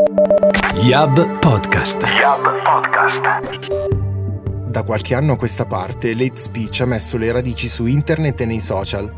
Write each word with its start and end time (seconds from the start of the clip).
Yab 0.00 1.38
Podcast. 1.40 2.02
Yab 2.02 2.62
Podcast. 2.64 3.20
Da 4.66 4.82
qualche 4.82 5.14
anno 5.14 5.34
a 5.34 5.36
questa 5.36 5.66
parte, 5.66 6.14
l'hate 6.14 6.40
speech 6.40 6.80
ha 6.80 6.86
messo 6.86 7.18
le 7.18 7.30
radici 7.30 7.68
su 7.68 7.84
internet 7.84 8.40
e 8.40 8.46
nei 8.46 8.60
social. 8.60 9.12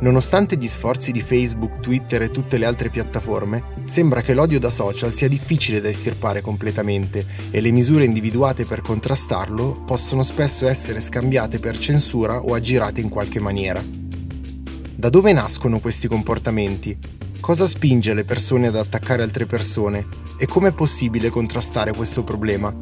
Nonostante 0.00 0.56
gli 0.56 0.68
sforzi 0.68 1.10
di 1.10 1.22
Facebook, 1.22 1.80
Twitter 1.80 2.20
e 2.20 2.30
tutte 2.30 2.58
le 2.58 2.66
altre 2.66 2.90
piattaforme, 2.90 3.62
sembra 3.86 4.20
che 4.20 4.34
l'odio 4.34 4.60
da 4.60 4.68
social 4.68 5.10
sia 5.10 5.28
difficile 5.28 5.80
da 5.80 5.88
estirpare 5.88 6.42
completamente 6.42 7.24
e 7.50 7.62
le 7.62 7.70
misure 7.70 8.04
individuate 8.04 8.66
per 8.66 8.82
contrastarlo 8.82 9.84
possono 9.86 10.22
spesso 10.22 10.66
essere 10.66 11.00
scambiate 11.00 11.58
per 11.58 11.78
censura 11.78 12.42
o 12.42 12.52
aggirate 12.52 13.00
in 13.00 13.08
qualche 13.08 13.40
maniera. 13.40 14.03
Da 15.04 15.10
dove 15.10 15.34
nascono 15.34 15.80
questi 15.80 16.08
comportamenti? 16.08 16.96
Cosa 17.38 17.68
spinge 17.68 18.14
le 18.14 18.24
persone 18.24 18.68
ad 18.68 18.76
attaccare 18.76 19.22
altre 19.22 19.44
persone? 19.44 20.06
E 20.38 20.46
com'è 20.46 20.72
possibile 20.72 21.28
contrastare 21.28 21.92
questo 21.92 22.24
problema? 22.24 22.74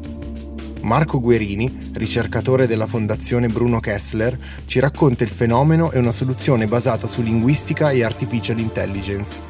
Marco 0.83 1.19
Guerini, 1.19 1.91
ricercatore 1.91 2.65
della 2.65 2.87
Fondazione 2.87 3.49
Bruno 3.49 3.81
Kessler, 3.81 4.37
ci 4.65 4.79
racconta 4.79 5.25
il 5.25 5.31
fenomeno 5.31 5.91
e 5.91 5.99
una 5.99 6.11
soluzione 6.11 6.65
basata 6.65 7.07
su 7.07 7.21
linguistica 7.21 7.89
e 7.89 8.05
artificial 8.05 8.57
intelligence. 8.57 9.41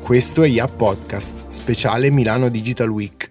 Questo 0.00 0.42
è 0.42 0.48
Yap 0.48 0.76
Podcast, 0.76 1.48
speciale 1.48 2.10
Milano 2.10 2.48
Digital 2.48 2.88
Week. 2.88 3.29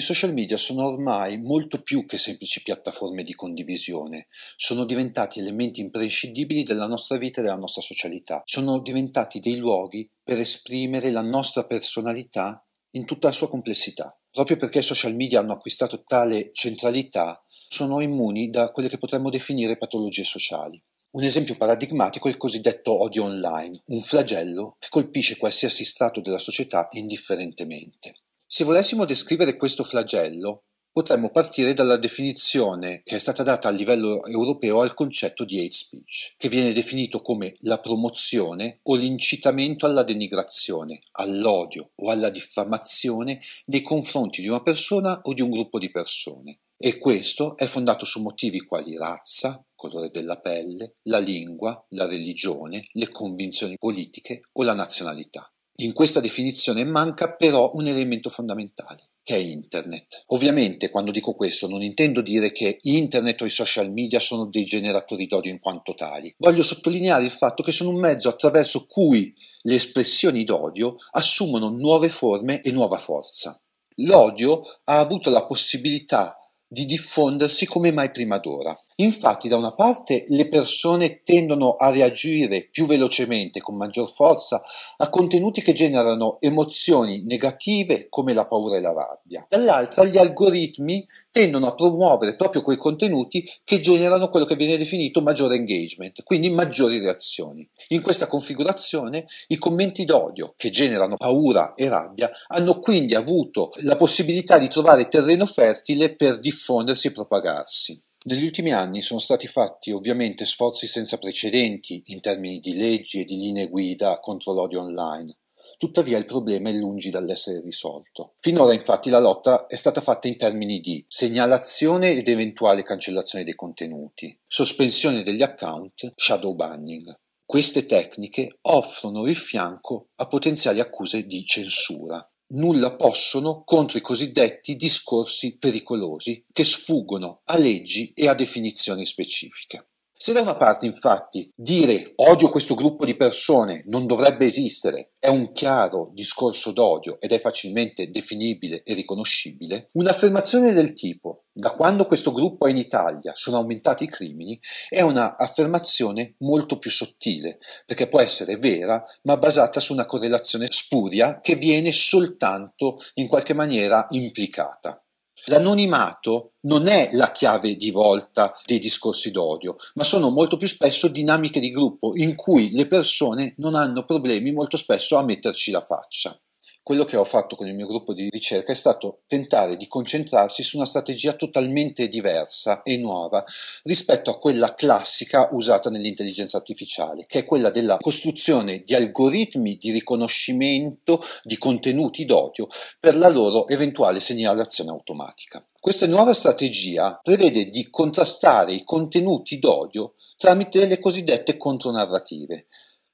I 0.00 0.02
social 0.02 0.32
media 0.32 0.56
sono 0.56 0.86
ormai 0.86 1.36
molto 1.36 1.82
più 1.82 2.06
che 2.06 2.16
semplici 2.16 2.62
piattaforme 2.62 3.22
di 3.22 3.34
condivisione, 3.34 4.28
sono 4.56 4.86
diventati 4.86 5.40
elementi 5.40 5.82
imprescindibili 5.82 6.62
della 6.62 6.86
nostra 6.86 7.18
vita 7.18 7.40
e 7.40 7.44
della 7.44 7.58
nostra 7.58 7.82
socialità, 7.82 8.40
sono 8.46 8.80
diventati 8.80 9.40
dei 9.40 9.58
luoghi 9.58 10.10
per 10.24 10.40
esprimere 10.40 11.10
la 11.10 11.20
nostra 11.20 11.66
personalità 11.66 12.66
in 12.92 13.04
tutta 13.04 13.28
la 13.28 13.34
sua 13.34 13.50
complessità. 13.50 14.18
Proprio 14.30 14.56
perché 14.56 14.78
i 14.78 14.82
social 14.82 15.14
media 15.14 15.40
hanno 15.40 15.52
acquistato 15.52 16.02
tale 16.02 16.48
centralità, 16.54 17.44
sono 17.68 18.00
immuni 18.00 18.48
da 18.48 18.70
quelle 18.70 18.88
che 18.88 18.96
potremmo 18.96 19.28
definire 19.28 19.76
patologie 19.76 20.24
sociali. 20.24 20.82
Un 21.10 21.24
esempio 21.24 21.58
paradigmatico 21.58 22.26
è 22.26 22.30
il 22.30 22.38
cosiddetto 22.38 23.02
odio 23.02 23.24
online, 23.24 23.82
un 23.88 24.00
flagello 24.00 24.76
che 24.78 24.88
colpisce 24.88 25.36
qualsiasi 25.36 25.84
strato 25.84 26.22
della 26.22 26.38
società 26.38 26.88
indifferentemente. 26.92 28.14
Se 28.52 28.64
volessimo 28.64 29.04
descrivere 29.04 29.56
questo 29.56 29.84
flagello, 29.84 30.64
potremmo 30.90 31.30
partire 31.30 31.72
dalla 31.72 31.96
definizione 31.96 33.00
che 33.04 33.14
è 33.14 33.18
stata 33.20 33.44
data 33.44 33.68
a 33.68 33.70
livello 33.70 34.24
europeo 34.24 34.80
al 34.80 34.92
concetto 34.92 35.44
di 35.44 35.60
hate 35.60 35.70
speech, 35.70 36.34
che 36.36 36.48
viene 36.48 36.72
definito 36.72 37.22
come 37.22 37.54
la 37.60 37.78
promozione 37.78 38.78
o 38.82 38.96
l'incitamento 38.96 39.86
alla 39.86 40.02
denigrazione, 40.02 40.98
all'odio 41.12 41.92
o 41.94 42.10
alla 42.10 42.28
diffamazione 42.28 43.40
nei 43.66 43.82
confronti 43.82 44.40
di 44.40 44.48
una 44.48 44.64
persona 44.64 45.20
o 45.22 45.32
di 45.32 45.42
un 45.42 45.50
gruppo 45.50 45.78
di 45.78 45.92
persone. 45.92 46.62
E 46.76 46.98
questo 46.98 47.56
è 47.56 47.66
fondato 47.66 48.04
su 48.04 48.20
motivi 48.20 48.58
quali 48.62 48.96
razza, 48.96 49.64
colore 49.76 50.10
della 50.10 50.40
pelle, 50.40 50.96
la 51.02 51.20
lingua, 51.20 51.86
la 51.90 52.06
religione, 52.06 52.84
le 52.94 53.10
convinzioni 53.12 53.78
politiche 53.78 54.40
o 54.54 54.64
la 54.64 54.74
nazionalità. 54.74 55.48
In 55.80 55.94
questa 55.94 56.20
definizione 56.20 56.84
manca 56.84 57.32
però 57.32 57.70
un 57.72 57.86
elemento 57.86 58.28
fondamentale, 58.28 59.12
che 59.22 59.36
è 59.36 59.38
Internet. 59.38 60.24
Ovviamente 60.26 60.90
quando 60.90 61.10
dico 61.10 61.32
questo 61.32 61.68
non 61.68 61.82
intendo 61.82 62.20
dire 62.20 62.52
che 62.52 62.80
Internet 62.82 63.40
o 63.40 63.46
i 63.46 63.50
social 63.50 63.90
media 63.90 64.20
sono 64.20 64.44
dei 64.44 64.64
generatori 64.64 65.26
d'odio 65.26 65.50
in 65.50 65.58
quanto 65.58 65.94
tali. 65.94 66.34
Voglio 66.36 66.62
sottolineare 66.62 67.24
il 67.24 67.30
fatto 67.30 67.62
che 67.62 67.72
sono 67.72 67.88
un 67.88 67.98
mezzo 67.98 68.28
attraverso 68.28 68.84
cui 68.86 69.34
le 69.62 69.74
espressioni 69.74 70.44
d'odio 70.44 70.96
assumono 71.12 71.70
nuove 71.70 72.10
forme 72.10 72.60
e 72.60 72.70
nuova 72.72 72.98
forza. 72.98 73.58
L'odio 74.02 74.60
ha 74.84 74.98
avuto 74.98 75.30
la 75.30 75.46
possibilità 75.46 76.39
di 76.72 76.84
diffondersi 76.84 77.66
come 77.66 77.90
mai 77.90 78.12
prima 78.12 78.38
d'ora. 78.38 78.78
Infatti, 78.96 79.48
da 79.48 79.56
una 79.56 79.74
parte, 79.74 80.22
le 80.28 80.46
persone 80.46 81.22
tendono 81.24 81.72
a 81.72 81.90
reagire 81.90 82.68
più 82.70 82.86
velocemente, 82.86 83.60
con 83.60 83.76
maggior 83.76 84.08
forza, 84.08 84.62
a 84.98 85.10
contenuti 85.10 85.62
che 85.62 85.72
generano 85.72 86.36
emozioni 86.38 87.24
negative 87.24 88.06
come 88.08 88.34
la 88.34 88.46
paura 88.46 88.76
e 88.76 88.80
la 88.80 88.92
rabbia. 88.92 89.44
Dall'altra, 89.48 90.04
gli 90.04 90.16
algoritmi 90.16 91.04
tendono 91.32 91.66
a 91.66 91.74
promuovere 91.74 92.36
proprio 92.36 92.62
quei 92.62 92.76
contenuti 92.76 93.44
che 93.64 93.80
generano 93.80 94.28
quello 94.28 94.46
che 94.46 94.54
viene 94.54 94.76
definito 94.76 95.22
maggiore 95.22 95.56
engagement, 95.56 96.22
quindi 96.22 96.50
maggiori 96.50 97.00
reazioni. 97.00 97.68
In 97.88 98.02
questa 98.02 98.28
configurazione, 98.28 99.26
i 99.48 99.58
commenti 99.58 100.04
d'odio, 100.04 100.54
che 100.56 100.70
generano 100.70 101.16
paura 101.16 101.74
e 101.74 101.88
rabbia, 101.88 102.30
hanno 102.46 102.78
quindi 102.78 103.16
avuto 103.16 103.72
la 103.80 103.96
possibilità 103.96 104.56
di 104.58 104.68
trovare 104.68 105.08
terreno 105.08 105.46
fertile 105.46 106.14
per 106.14 106.38
diffondere 106.38 106.58
diffondersi 106.60 107.06
e 107.06 107.12
propagarsi. 107.12 108.02
Negli 108.24 108.44
ultimi 108.44 108.72
anni 108.72 109.00
sono 109.00 109.18
stati 109.18 109.46
fatti 109.46 109.92
ovviamente 109.92 110.44
sforzi 110.44 110.86
senza 110.86 111.16
precedenti 111.16 112.02
in 112.08 112.20
termini 112.20 112.60
di 112.60 112.76
leggi 112.76 113.20
e 113.20 113.24
di 113.24 113.38
linee 113.38 113.68
guida 113.68 114.20
contro 114.20 114.52
l'odio 114.52 114.82
online. 114.82 115.38
Tuttavia 115.78 116.18
il 116.18 116.26
problema 116.26 116.68
è 116.68 116.72
lungi 116.72 117.08
dall'essere 117.08 117.62
risolto. 117.62 118.34
Finora 118.40 118.74
infatti 118.74 119.08
la 119.08 119.18
lotta 119.18 119.66
è 119.66 119.76
stata 119.76 120.02
fatta 120.02 120.28
in 120.28 120.36
termini 120.36 120.80
di 120.80 121.02
segnalazione 121.08 122.10
ed 122.10 122.28
eventuale 122.28 122.82
cancellazione 122.82 123.44
dei 123.44 123.54
contenuti, 123.54 124.38
sospensione 124.46 125.22
degli 125.22 125.42
account, 125.42 126.12
shadow 126.14 126.54
banning. 126.54 127.18
Queste 127.46 127.86
tecniche 127.86 128.58
offrono 128.62 129.26
il 129.26 129.34
fianco 129.34 130.08
a 130.16 130.28
potenziali 130.28 130.80
accuse 130.80 131.24
di 131.24 131.42
censura 131.44 132.29
nulla 132.50 132.94
possono 132.94 133.62
contro 133.64 133.98
i 133.98 134.00
cosiddetti 134.00 134.76
discorsi 134.76 135.56
pericolosi 135.58 136.44
che 136.52 136.64
sfuggono 136.64 137.42
a 137.44 137.58
leggi 137.58 138.12
e 138.14 138.28
a 138.28 138.34
definizioni 138.34 139.04
specifiche. 139.04 139.89
Se 140.22 140.34
da 140.34 140.42
una 140.42 140.54
parte, 140.54 140.84
infatti, 140.84 141.50
dire 141.56 142.12
odio 142.16 142.50
questo 142.50 142.74
gruppo 142.74 143.06
di 143.06 143.16
persone 143.16 143.84
non 143.86 144.04
dovrebbe 144.06 144.44
esistere 144.44 145.12
è 145.18 145.28
un 145.28 145.50
chiaro 145.52 146.10
discorso 146.12 146.72
d'odio 146.72 147.18
ed 147.22 147.32
è 147.32 147.38
facilmente 147.38 148.10
definibile 148.10 148.82
e 148.82 148.92
riconoscibile, 148.92 149.88
un'affermazione 149.92 150.74
del 150.74 150.92
tipo 150.92 151.44
da 151.50 151.70
quando 151.70 152.04
questo 152.04 152.32
gruppo 152.32 152.66
è 152.66 152.70
in 152.70 152.76
Italia 152.76 153.32
sono 153.34 153.56
aumentati 153.56 154.04
i 154.04 154.08
crimini 154.08 154.60
è 154.90 155.00
un'affermazione 155.00 156.34
molto 156.40 156.78
più 156.78 156.90
sottile, 156.90 157.58
perché 157.86 158.06
può 158.06 158.20
essere 158.20 158.56
vera, 158.56 159.02
ma 159.22 159.38
basata 159.38 159.80
su 159.80 159.94
una 159.94 160.04
correlazione 160.04 160.66
spuria 160.68 161.40
che 161.40 161.54
viene 161.54 161.92
soltanto 161.92 162.98
in 163.14 163.26
qualche 163.26 163.54
maniera 163.54 164.04
implicata. 164.10 165.02
L'anonimato 165.46 166.52
non 166.62 166.86
è 166.86 167.10
la 167.12 167.32
chiave 167.32 167.76
di 167.76 167.90
volta 167.90 168.52
dei 168.64 168.78
discorsi 168.78 169.30
d'odio, 169.30 169.76
ma 169.94 170.04
sono 170.04 170.30
molto 170.30 170.56
più 170.56 170.68
spesso 170.68 171.08
dinamiche 171.08 171.60
di 171.60 171.70
gruppo 171.70 172.12
in 172.14 172.34
cui 172.36 172.70
le 172.72 172.86
persone 172.86 173.54
non 173.58 173.74
hanno 173.74 174.04
problemi 174.04 174.52
molto 174.52 174.76
spesso 174.76 175.16
a 175.16 175.24
metterci 175.24 175.70
la 175.70 175.80
faccia 175.80 176.38
quello 176.82 177.04
che 177.04 177.16
ho 177.16 177.24
fatto 177.24 177.56
con 177.56 177.66
il 177.66 177.74
mio 177.74 177.86
gruppo 177.86 178.12
di 178.14 178.28
ricerca 178.30 178.72
è 178.72 178.74
stato 178.74 179.20
tentare 179.26 179.76
di 179.76 179.86
concentrarsi 179.86 180.62
su 180.62 180.76
una 180.76 180.86
strategia 180.86 181.34
totalmente 181.34 182.08
diversa 182.08 182.82
e 182.82 182.96
nuova 182.96 183.44
rispetto 183.82 184.30
a 184.30 184.38
quella 184.38 184.74
classica 184.74 185.48
usata 185.52 185.90
nell'intelligenza 185.90 186.56
artificiale, 186.56 187.26
che 187.26 187.40
è 187.40 187.44
quella 187.44 187.70
della 187.70 187.98
costruzione 188.00 188.82
di 188.84 188.94
algoritmi 188.94 189.76
di 189.76 189.90
riconoscimento 189.92 191.22
di 191.42 191.58
contenuti 191.58 192.24
d'odio 192.24 192.66
per 192.98 193.16
la 193.16 193.28
loro 193.28 193.68
eventuale 193.68 194.20
segnalazione 194.20 194.90
automatica. 194.90 195.64
Questa 195.78 196.06
nuova 196.06 196.34
strategia 196.34 197.18
prevede 197.22 197.70
di 197.70 197.88
contrastare 197.88 198.74
i 198.74 198.84
contenuti 198.84 199.58
d'odio 199.58 200.14
tramite 200.36 200.86
le 200.86 200.98
cosiddette 200.98 201.56
contronarrative, 201.56 202.66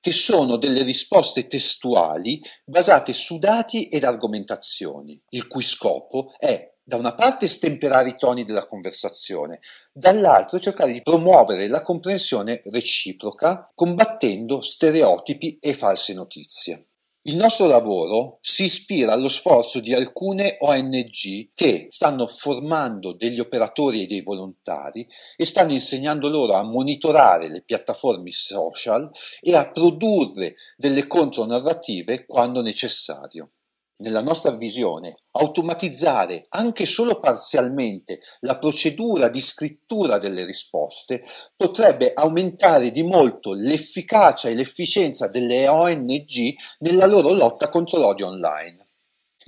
che 0.06 0.12
sono 0.12 0.56
delle 0.56 0.84
risposte 0.84 1.48
testuali 1.48 2.40
basate 2.64 3.12
su 3.12 3.40
dati 3.40 3.88
ed 3.88 4.04
argomentazioni, 4.04 5.20
il 5.30 5.48
cui 5.48 5.64
scopo 5.64 6.32
è 6.38 6.74
da 6.80 6.94
una 6.94 7.12
parte 7.16 7.48
stemperare 7.48 8.10
i 8.10 8.16
toni 8.16 8.44
della 8.44 8.68
conversazione, 8.68 9.58
dall'altro 9.92 10.60
cercare 10.60 10.92
di 10.92 11.02
promuovere 11.02 11.66
la 11.66 11.82
comprensione 11.82 12.60
reciproca 12.70 13.68
combattendo 13.74 14.60
stereotipi 14.60 15.58
e 15.60 15.74
false 15.74 16.14
notizie. 16.14 16.85
Il 17.28 17.34
nostro 17.34 17.66
lavoro 17.66 18.38
si 18.40 18.62
ispira 18.62 19.12
allo 19.12 19.26
sforzo 19.26 19.80
di 19.80 19.92
alcune 19.92 20.58
ONG 20.60 21.48
che 21.56 21.88
stanno 21.90 22.28
formando 22.28 23.14
degli 23.14 23.40
operatori 23.40 24.04
e 24.04 24.06
dei 24.06 24.22
volontari 24.22 25.04
e 25.36 25.44
stanno 25.44 25.72
insegnando 25.72 26.28
loro 26.28 26.52
a 26.52 26.62
monitorare 26.62 27.48
le 27.48 27.62
piattaforme 27.62 28.30
social 28.30 29.10
e 29.40 29.56
a 29.56 29.68
produrre 29.68 30.54
delle 30.76 31.08
contronarrative 31.08 32.26
quando 32.26 32.62
necessario 32.62 33.50
nella 33.98 34.20
nostra 34.20 34.52
visione, 34.52 35.16
automatizzare 35.32 36.46
anche 36.50 36.86
solo 36.86 37.18
parzialmente 37.18 38.20
la 38.40 38.58
procedura 38.58 39.28
di 39.28 39.40
scrittura 39.40 40.18
delle 40.18 40.44
risposte 40.44 41.22
potrebbe 41.54 42.12
aumentare 42.12 42.90
di 42.90 43.02
molto 43.02 43.52
l'efficacia 43.52 44.48
e 44.48 44.54
l'efficienza 44.54 45.28
delle 45.28 45.68
ONG 45.68 46.54
nella 46.80 47.06
loro 47.06 47.32
lotta 47.32 47.68
contro 47.68 47.98
l'odio 47.98 48.26
online. 48.26 48.85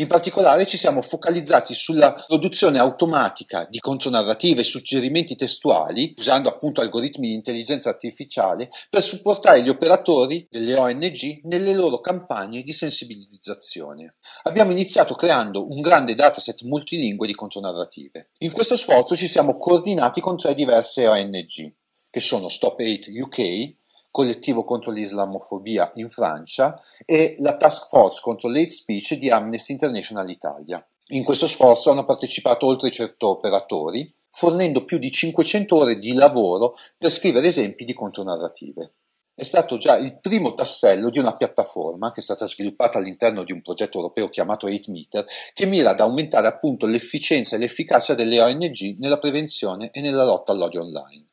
In 0.00 0.06
particolare 0.06 0.64
ci 0.64 0.76
siamo 0.76 1.02
focalizzati 1.02 1.74
sulla 1.74 2.12
produzione 2.12 2.78
automatica 2.78 3.66
di 3.68 3.80
contonarrative 3.80 4.60
e 4.60 4.64
suggerimenti 4.64 5.34
testuali, 5.34 6.14
usando 6.16 6.48
appunto 6.48 6.80
algoritmi 6.80 7.26
di 7.26 7.34
intelligenza 7.34 7.88
artificiale, 7.88 8.68
per 8.88 9.02
supportare 9.02 9.60
gli 9.60 9.68
operatori 9.68 10.46
delle 10.48 10.76
ONG 10.76 11.40
nelle 11.46 11.74
loro 11.74 11.98
campagne 11.98 12.62
di 12.62 12.72
sensibilizzazione. 12.72 14.18
Abbiamo 14.44 14.70
iniziato 14.70 15.16
creando 15.16 15.68
un 15.68 15.80
grande 15.80 16.14
dataset 16.14 16.62
multilingue 16.62 17.26
di 17.26 17.34
contonarrative. 17.34 18.30
In 18.38 18.52
questo 18.52 18.76
sforzo 18.76 19.16
ci 19.16 19.26
siamo 19.26 19.56
coordinati 19.56 20.20
con 20.20 20.36
tre 20.36 20.54
diverse 20.54 21.08
ONG, 21.08 21.74
che 22.08 22.20
sono 22.20 22.48
Stop 22.48 22.78
8 22.78 23.10
UK, 23.10 23.72
collettivo 24.18 24.64
contro 24.64 24.90
l'islamofobia 24.90 25.92
in 25.94 26.08
Francia 26.08 26.82
e 27.04 27.36
la 27.38 27.56
task 27.56 27.86
force 27.86 28.18
contro 28.20 28.48
l'hate 28.48 28.70
speech 28.70 29.14
di 29.14 29.30
Amnesty 29.30 29.74
International 29.74 30.28
Italia. 30.28 30.84
In 31.10 31.22
questo 31.22 31.46
sforzo 31.46 31.92
hanno 31.92 32.04
partecipato 32.04 32.66
oltre 32.66 32.90
100 32.90 33.28
operatori, 33.28 34.12
fornendo 34.28 34.82
più 34.82 34.98
di 34.98 35.12
500 35.12 35.76
ore 35.76 35.98
di 35.98 36.14
lavoro 36.14 36.74
per 36.98 37.12
scrivere 37.12 37.46
esempi 37.46 37.84
di 37.84 37.94
contonarrative. 37.94 38.94
È 39.32 39.44
stato 39.44 39.78
già 39.78 39.96
il 39.96 40.18
primo 40.20 40.54
tassello 40.54 41.10
di 41.10 41.20
una 41.20 41.36
piattaforma 41.36 42.10
che 42.10 42.18
è 42.18 42.24
stata 42.24 42.44
sviluppata 42.48 42.98
all'interno 42.98 43.44
di 43.44 43.52
un 43.52 43.62
progetto 43.62 43.98
europeo 43.98 44.28
chiamato 44.28 44.66
8Meter, 44.66 45.24
che 45.54 45.66
mira 45.66 45.90
ad 45.90 46.00
aumentare 46.00 46.48
appunto 46.48 46.86
l'efficienza 46.86 47.54
e 47.54 47.60
l'efficacia 47.60 48.14
delle 48.14 48.40
ONG 48.40 48.96
nella 48.98 49.20
prevenzione 49.20 49.90
e 49.92 50.00
nella 50.00 50.24
lotta 50.24 50.50
all'odio 50.50 50.80
online. 50.80 51.27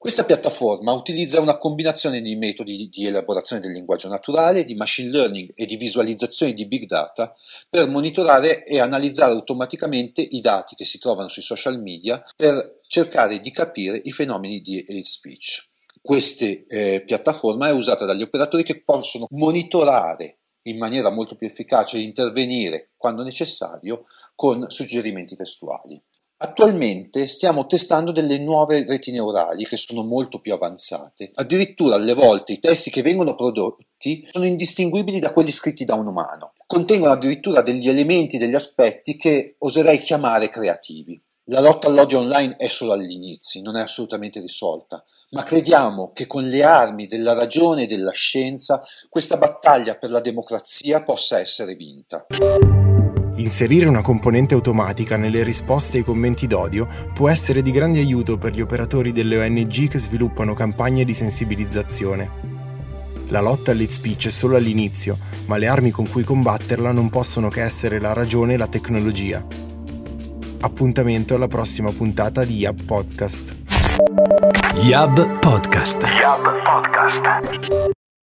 Questa 0.00 0.24
piattaforma 0.24 0.92
utilizza 0.92 1.42
una 1.42 1.58
combinazione 1.58 2.22
di 2.22 2.34
metodi 2.34 2.88
di 2.90 3.04
elaborazione 3.04 3.60
del 3.60 3.72
linguaggio 3.72 4.08
naturale, 4.08 4.64
di 4.64 4.74
machine 4.74 5.10
learning 5.10 5.52
e 5.54 5.66
di 5.66 5.76
visualizzazione 5.76 6.54
di 6.54 6.64
big 6.64 6.86
data 6.86 7.30
per 7.68 7.86
monitorare 7.86 8.64
e 8.64 8.80
analizzare 8.80 9.32
automaticamente 9.32 10.22
i 10.22 10.40
dati 10.40 10.74
che 10.74 10.86
si 10.86 10.98
trovano 10.98 11.28
sui 11.28 11.42
social 11.42 11.82
media 11.82 12.22
per 12.34 12.80
cercare 12.86 13.40
di 13.40 13.50
capire 13.50 14.00
i 14.02 14.10
fenomeni 14.10 14.62
di 14.62 14.78
hate 14.78 15.04
speech. 15.04 15.68
Questa 16.00 16.46
eh, 16.46 17.02
piattaforma 17.04 17.68
è 17.68 17.72
usata 17.72 18.06
dagli 18.06 18.22
operatori 18.22 18.62
che 18.62 18.80
possono 18.80 19.26
monitorare 19.32 20.38
in 20.62 20.78
maniera 20.78 21.10
molto 21.10 21.36
più 21.36 21.46
efficace 21.46 21.98
e 21.98 22.00
intervenire 22.00 22.92
quando 22.96 23.22
necessario 23.22 24.06
con 24.34 24.64
suggerimenti 24.70 25.36
testuali. 25.36 26.00
Attualmente 26.42 27.26
stiamo 27.26 27.66
testando 27.66 28.12
delle 28.12 28.38
nuove 28.38 28.86
reti 28.86 29.10
neurali 29.10 29.66
che 29.66 29.76
sono 29.76 30.02
molto 30.02 30.40
più 30.40 30.54
avanzate. 30.54 31.32
Addirittura 31.34 31.96
alle 31.96 32.14
volte 32.14 32.54
i 32.54 32.58
testi 32.58 32.88
che 32.88 33.02
vengono 33.02 33.34
prodotti 33.34 34.26
sono 34.30 34.46
indistinguibili 34.46 35.18
da 35.18 35.34
quelli 35.34 35.50
scritti 35.50 35.84
da 35.84 35.96
un 35.96 36.06
umano. 36.06 36.54
Contengono 36.66 37.12
addirittura 37.12 37.60
degli 37.60 37.90
elementi, 37.90 38.38
degli 38.38 38.54
aspetti 38.54 39.16
che 39.16 39.56
oserei 39.58 40.00
chiamare 40.00 40.48
creativi. 40.48 41.20
La 41.50 41.60
lotta 41.60 41.88
all'odio 41.88 42.20
online 42.20 42.56
è 42.56 42.68
solo 42.68 42.92
agli 42.92 43.10
inizi, 43.10 43.60
non 43.60 43.76
è 43.76 43.82
assolutamente 43.82 44.40
risolta, 44.40 45.04
ma 45.32 45.42
crediamo 45.42 46.12
che 46.14 46.26
con 46.26 46.48
le 46.48 46.62
armi 46.62 47.06
della 47.06 47.34
ragione 47.34 47.82
e 47.82 47.86
della 47.86 48.12
scienza 48.12 48.80
questa 49.10 49.36
battaglia 49.36 49.96
per 49.96 50.08
la 50.08 50.20
democrazia 50.20 51.02
possa 51.02 51.38
essere 51.38 51.74
vinta. 51.74 52.24
Inserire 53.36 53.86
una 53.86 54.02
componente 54.02 54.54
automatica 54.54 55.16
nelle 55.16 55.42
risposte 55.42 55.98
ai 55.98 56.04
commenti 56.04 56.46
d'odio 56.46 56.86
può 57.14 57.28
essere 57.28 57.62
di 57.62 57.70
grande 57.70 58.00
aiuto 58.00 58.36
per 58.36 58.52
gli 58.52 58.60
operatori 58.60 59.12
delle 59.12 59.38
ONG 59.38 59.88
che 59.88 59.98
sviluppano 59.98 60.54
campagne 60.54 61.04
di 61.04 61.14
sensibilizzazione. 61.14 62.48
La 63.28 63.40
lotta 63.40 63.70
all'hate 63.70 63.92
speech 63.92 64.26
è 64.26 64.30
solo 64.30 64.56
all'inizio, 64.56 65.16
ma 65.46 65.56
le 65.56 65.68
armi 65.68 65.90
con 65.90 66.08
cui 66.08 66.24
combatterla 66.24 66.90
non 66.90 67.10
possono 67.10 67.48
che 67.48 67.62
essere 67.62 68.00
la 68.00 68.12
ragione 68.12 68.54
e 68.54 68.56
la 68.56 68.66
tecnologia. 68.66 69.44
Appuntamento 70.62 71.36
alla 71.36 71.48
prossima 71.48 71.90
puntata 71.92 72.44
di 72.44 72.56
Yab 72.56 72.82
Podcast. 72.82 73.56
Yab 74.82 75.38
Podcast. 75.38 76.02
Yab 76.02 76.62
Podcast. 76.64 77.98